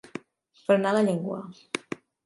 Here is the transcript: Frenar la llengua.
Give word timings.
Frenar 0.63 0.95
la 0.99 1.05
llengua. 1.11 1.39